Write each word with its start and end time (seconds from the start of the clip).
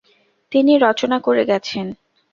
তিনি 0.51 0.73
রচনা 0.77 1.17
করে 1.19 1.43
গেছেন। 1.45 1.85